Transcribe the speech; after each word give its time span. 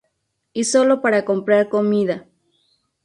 Y 0.51 0.63
solo 0.63 0.99
para 1.03 1.25
comprar 1.25 1.69
comida. 1.69 2.25